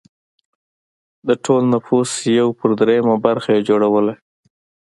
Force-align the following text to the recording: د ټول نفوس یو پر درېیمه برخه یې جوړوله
د 1.27 1.29
ټول 1.43 1.61
نفوس 1.73 2.11
یو 2.39 2.47
پر 2.59 2.69
درېیمه 2.79 3.15
برخه 3.25 3.49
یې 3.55 3.65
جوړوله 3.69 4.13